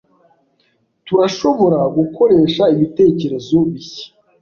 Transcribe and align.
Turashobora 1.05 1.79
gukoresha 1.97 2.63
ibitekerezo 2.75 3.55
bishya. 3.69 4.07